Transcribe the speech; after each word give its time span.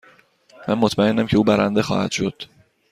من 0.67 0.73
مطمئنم 0.75 1.27
که 1.27 1.37
او 1.37 1.43
برنده 1.43 1.81
خواهد 1.81 2.11
شد. 2.11 2.43